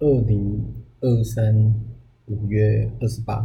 [0.00, 0.64] 二零
[1.00, 1.74] 二三
[2.26, 3.44] 五月二十八，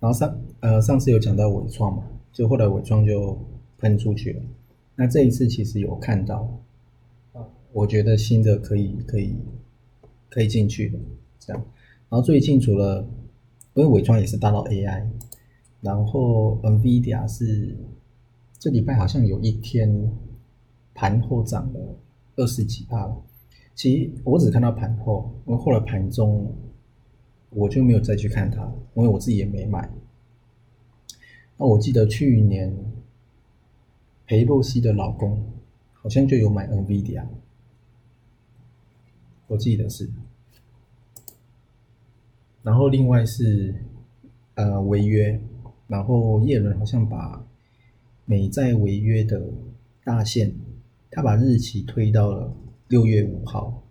[0.00, 3.38] 然后上呃上次有讲到伪创嘛，就后来伪创就
[3.78, 4.42] 喷出去了。
[4.96, 6.60] 那这一次其实有看到
[7.32, 9.36] 啊，我觉得新的可以可以
[10.28, 10.98] 可以进去的
[11.38, 11.64] 这样。
[12.08, 13.06] 然后最近除了
[13.74, 15.06] 因为伪创也是大到 AI，
[15.80, 17.76] 然后 NVIDIA 是
[18.58, 20.12] 这礼拜好像有一天
[20.92, 21.80] 盘后涨了
[22.34, 23.16] 二十几帕了。
[23.74, 26.54] 其实我只看到盘后，因为后来盘中
[27.50, 28.62] 我就没有再去看它，
[28.94, 29.90] 因为我自己也没买。
[31.56, 32.74] 那我记得去年
[34.26, 35.42] 裴洛西的老公
[35.92, 37.24] 好像就有买 NVIDIA，
[39.46, 40.08] 我记得是。
[42.62, 43.74] 然后另外是
[44.54, 45.40] 呃违约，
[45.88, 47.44] 然后叶伦好像把
[48.24, 49.42] 美债违约的
[50.04, 50.52] 大限，
[51.10, 52.54] 他把日期推到了。
[52.92, 53.82] 六月五号，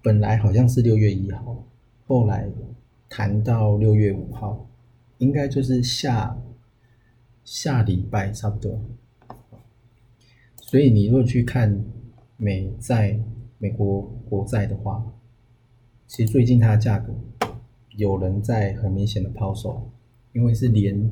[0.00, 1.66] 本来好像是六月一号，
[2.06, 2.48] 后来
[3.08, 4.64] 谈到六月五号，
[5.18, 6.40] 应该就是下
[7.42, 8.80] 下礼拜差不多。
[10.62, 11.84] 所以你如果去看
[12.36, 13.18] 美债、
[13.58, 15.04] 美国国债的话，
[16.06, 17.12] 其实最近它的价格
[17.96, 19.90] 有人在很明显的抛售，
[20.32, 21.10] 因为是连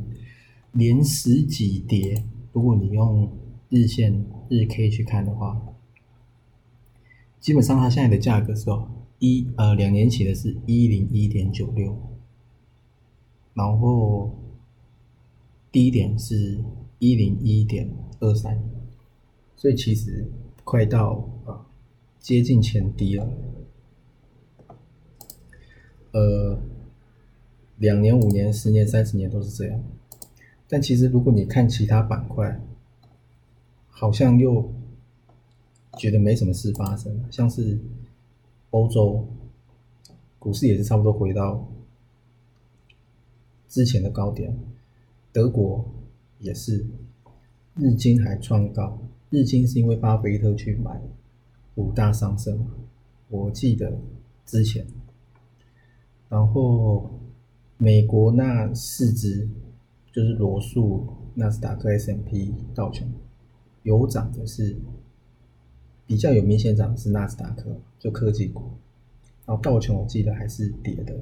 [0.70, 2.22] 连十几跌。
[2.52, 3.28] 如果你用
[3.68, 5.60] 日线日 K 去看的话。
[7.48, 8.86] 基本上，它现在的价格是哦，
[9.20, 11.96] 一呃两年起的是一零一点九六，
[13.54, 14.38] 然后
[15.72, 16.62] 低点是
[16.98, 18.62] 一零一点二三，
[19.56, 20.30] 所以其实
[20.62, 21.64] 快到啊
[22.18, 23.26] 接近前低了。
[26.12, 26.60] 呃，
[27.78, 29.82] 两年、五年、十年、三十年都是这样，
[30.68, 32.60] 但其实如果你看其他板块，
[33.88, 34.70] 好像又。
[35.98, 37.76] 觉得没什么事发生，像是
[38.70, 39.26] 欧洲
[40.38, 41.68] 股市也是差不多回到
[43.68, 44.56] 之前的高点，
[45.32, 45.84] 德国
[46.38, 46.86] 也是
[47.74, 48.96] 日经还创高，
[49.30, 51.02] 日经是因为巴菲特去买
[51.74, 52.64] 五大上升，
[53.28, 53.98] 我记得
[54.46, 54.86] 之前，
[56.28, 57.10] 然后
[57.76, 59.48] 美国那四只
[60.12, 63.12] 就是罗素、纳斯达克、S M P、道琼
[63.82, 64.76] 有涨的是。
[66.08, 67.64] 比较有明显涨是纳斯达克，
[67.98, 68.62] 就科技股，
[69.44, 71.14] 然后道琼我记得还是跌的，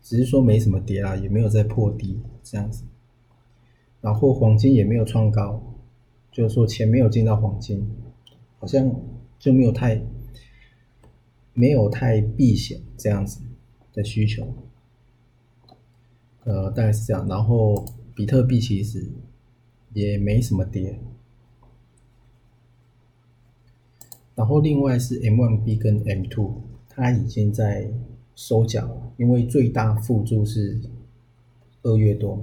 [0.00, 2.84] 只是说没什么跌啦，也没有在破低这样子。
[4.00, 5.60] 然后黄金也没有创高，
[6.30, 7.84] 就是说钱没有进到黄金，
[8.60, 8.88] 好像
[9.40, 10.00] 就没有太
[11.52, 13.40] 没有太避险这样子
[13.92, 14.54] 的需求，
[16.44, 17.26] 呃，大概是这样。
[17.26, 17.84] 然后
[18.14, 19.04] 比特币其实
[19.94, 20.96] 也没什么跌。
[24.40, 26.50] 然后另外是 M1B 跟 M2，
[26.88, 27.86] 它已经在
[28.34, 30.80] 收缴，因为最大负注是
[31.82, 32.42] 二月多。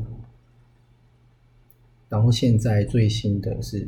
[2.07, 3.87] 然后现在最新的是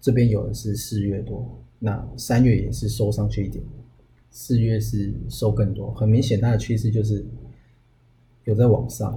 [0.00, 1.46] 这边有的是四月多，
[1.78, 3.62] 那三月也是收上去一点，
[4.30, 7.22] 四月是收更多，很明显它的趋势就是
[8.44, 9.14] 有在往上。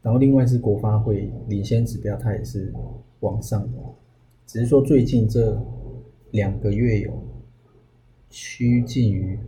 [0.00, 2.72] 然后另外是国发会领先指标，它也是
[3.18, 3.78] 往上的，
[4.46, 5.60] 只是说最近这。
[6.32, 7.22] 两个月有
[8.28, 9.38] 趋近于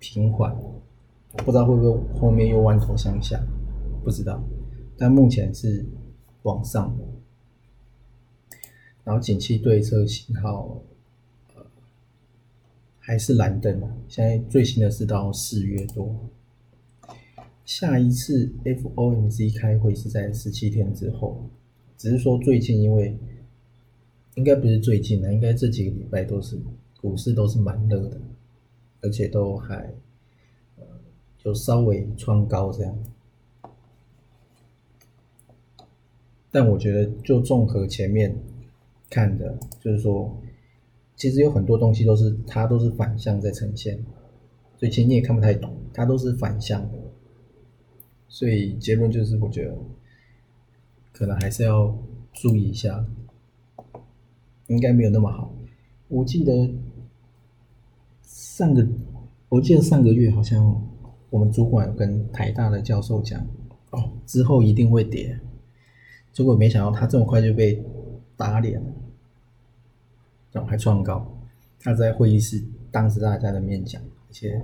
[0.00, 0.56] 平缓，
[1.36, 3.40] 不知道会不会后面又弯头向下，
[4.02, 4.42] 不知道。
[4.98, 5.86] 但目前是
[6.42, 7.04] 往上的，
[9.04, 10.82] 然后景气对策信号
[12.98, 13.80] 还是蓝灯。
[14.08, 16.12] 现在最新的是到四月多，
[17.64, 21.48] 下一次 FOMC 开会是在十七天之后，
[21.96, 23.16] 只是说最近因为。
[24.34, 26.58] 应该不是最近的，应该这几个礼拜都是
[27.00, 28.18] 股市都是蛮热的，
[29.02, 29.92] 而且都还
[30.76, 30.84] 呃
[31.36, 32.98] 就稍微创高这样。
[36.50, 38.34] 但我觉得就综合前面
[39.10, 40.34] 看的，就是说
[41.16, 44.02] 其实有很多东西都是它都是反向在呈现，
[44.78, 46.98] 所以其实你也看不太懂，它都是反向的。
[48.28, 49.76] 所以结论就是我觉得
[51.12, 51.94] 可能还是要
[52.32, 53.04] 注意一下。
[54.72, 55.52] 应该没有那么好。
[56.08, 56.74] 我记得
[58.22, 58.86] 上个
[59.48, 60.82] 我记得上个月好像
[61.30, 63.40] 我们主管跟台大的教授讲，
[63.90, 65.38] 哦，之后一定会跌，
[66.32, 67.84] 结果没想到他这么快就被
[68.36, 68.92] 打脸了，
[70.52, 71.38] 然后还创高。
[71.80, 74.62] 他在会议室当着大家的面讲，而且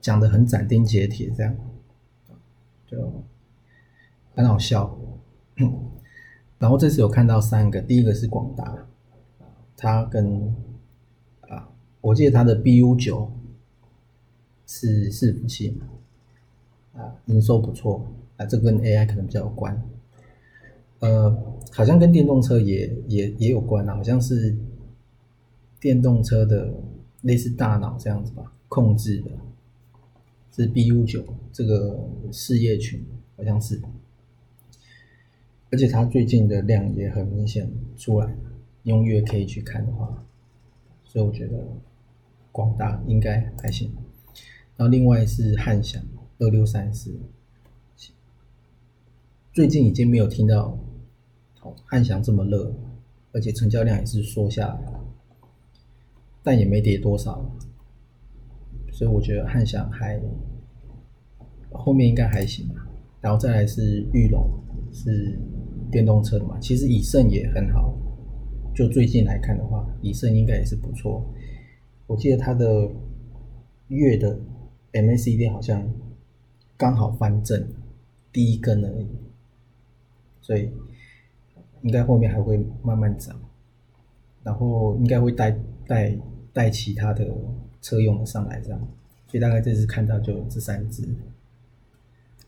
[0.00, 1.54] 讲的很斩钉截铁，这样
[2.86, 3.12] 就
[4.34, 4.98] 很好笑。
[6.58, 8.86] 然后这次有看到三个，第一个是广达，
[9.76, 10.54] 他跟
[11.42, 11.68] 啊，
[12.00, 13.30] 我记得他的 BU 九
[14.66, 15.78] 是伺服器
[16.94, 18.06] 啊，营收不错
[18.36, 19.80] 啊，这跟 AI 可能比较有关。
[21.00, 21.36] 呃，
[21.72, 24.56] 好像跟电动车也也也有关啊，好像是
[25.78, 26.72] 电动车的
[27.20, 29.30] 类似大脑这样子吧，控制的，
[30.50, 33.04] 是 BU 九这个事业群，
[33.36, 33.80] 好像是。
[35.70, 38.34] 而且它最近的量也很明显出来，
[38.86, 40.24] 用月 K 去看的话，
[41.04, 41.58] 所以我觉得
[42.50, 43.92] 广大应该还行。
[44.76, 46.02] 然后另外是汉翔
[46.38, 47.14] 二六三四，
[49.52, 50.78] 最近已经没有听到
[51.84, 52.74] 汉翔这么热，
[53.32, 54.92] 而且成交量也是缩下来，
[56.42, 57.44] 但也没跌多少，
[58.92, 60.20] 所以我觉得汉翔还
[61.70, 62.86] 后面应该还行吧。
[63.20, 64.50] 然后再来是玉龙
[64.92, 65.38] 是。
[65.88, 67.96] 电动车的嘛，其实以盛也很好。
[68.76, 71.24] 就最近来看的话，以盛应该也是不错。
[72.06, 72.90] 我记得它的
[73.88, 74.38] 月的
[74.92, 75.90] MACD 好像
[76.76, 77.66] 刚好翻正
[78.30, 79.08] 第一根而已，
[80.42, 80.70] 所以
[81.80, 83.34] 应该后面还会慢慢涨，
[84.42, 86.14] 然后应该会带带
[86.52, 87.26] 带其他的
[87.80, 88.78] 车用的上来这样。
[89.26, 91.02] 所以大概这次看到就这三只。